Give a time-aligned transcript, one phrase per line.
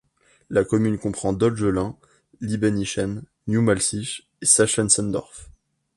[0.49, 1.95] La commune comprend Dolgelin,
[2.39, 5.51] Libbenichen, New Mahlisch et Sachsendorf.